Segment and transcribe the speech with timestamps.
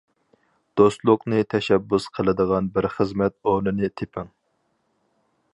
[0.79, 4.37] دوستلۇقنى تەشەببۇس قىلىدىغان بىر خىزمەت ئورنىنى تېپىڭ.